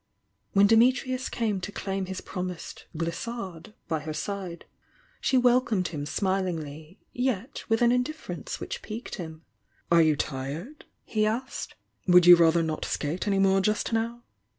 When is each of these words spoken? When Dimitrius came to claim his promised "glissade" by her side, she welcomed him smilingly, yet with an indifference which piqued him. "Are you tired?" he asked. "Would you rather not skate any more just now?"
When 0.53 0.65
Dimitrius 0.67 1.29
came 1.29 1.61
to 1.61 1.71
claim 1.71 2.07
his 2.07 2.21
promised 2.21 2.87
"glissade" 2.97 3.75
by 3.87 3.99
her 3.99 4.15
side, 4.15 4.65
she 5.19 5.37
welcomed 5.37 5.89
him 5.89 6.07
smilingly, 6.07 6.97
yet 7.13 7.63
with 7.69 7.83
an 7.83 7.91
indifference 7.91 8.59
which 8.59 8.81
piqued 8.81 9.17
him. 9.17 9.43
"Are 9.91 10.01
you 10.01 10.15
tired?" 10.15 10.85
he 11.05 11.23
asked. 11.27 11.75
"Would 12.07 12.25
you 12.25 12.35
rather 12.35 12.63
not 12.63 12.83
skate 12.83 13.27
any 13.27 13.37
more 13.37 13.61
just 13.61 13.93
now?" 13.93 14.23